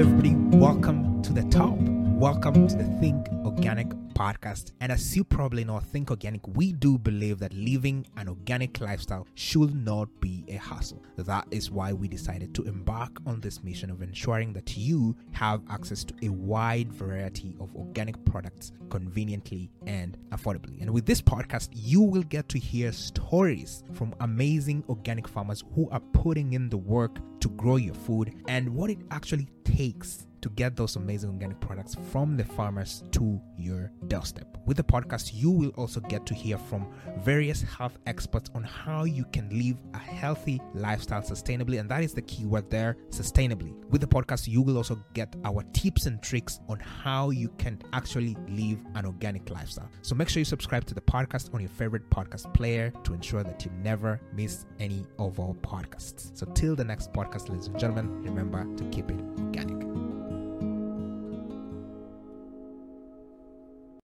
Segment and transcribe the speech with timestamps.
[0.00, 0.34] everybody.
[0.56, 1.99] Welcome to the top.
[2.20, 4.72] Welcome to the Think Organic podcast.
[4.82, 9.26] And as you probably know, Think Organic, we do believe that living an organic lifestyle
[9.36, 11.02] should not be a hassle.
[11.16, 15.62] That is why we decided to embark on this mission of ensuring that you have
[15.70, 20.82] access to a wide variety of organic products conveniently and affordably.
[20.82, 25.88] And with this podcast, you will get to hear stories from amazing organic farmers who
[25.88, 30.48] are putting in the work to grow your food and what it actually takes to
[30.50, 34.46] get those amazing organic products from the farmers to your doorstep.
[34.66, 36.86] With the podcast, you will also get to hear from
[37.18, 42.14] various health experts on how you can live a healthy lifestyle sustainably, and that is
[42.14, 43.74] the key word there sustainably.
[43.90, 47.80] With the podcast, you will also get our tips and tricks on how you can
[47.92, 49.90] actually live an organic lifestyle.
[50.02, 53.42] So make sure you subscribe to the podcast on your favorite podcast player to ensure
[53.42, 56.36] that you never miss any of our podcasts.
[56.36, 59.20] So, till the next podcast, ladies and gentlemen, remember to keep it